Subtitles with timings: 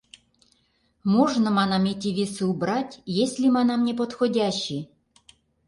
[1.13, 4.79] —Можно, манам, эти весы убрать, если, манам, не подходящи.